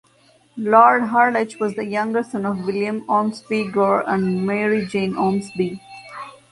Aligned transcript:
Lord 0.57 1.03
Harlech 1.03 1.59
was 1.59 1.75
the 1.75 1.85
younger 1.85 2.23
son 2.23 2.43
of 2.47 2.65
William 2.65 3.05
Ormsby-Gore 3.07 4.09
and 4.09 4.47
Mary 4.47 4.83
Jane 4.87 5.15
Ormsby. 5.15 5.79